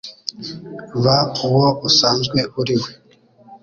Ba 1.03 1.17
uwo 1.47 1.67
usanzwe 1.87 2.39
uri 2.59 2.75
we 2.81 2.89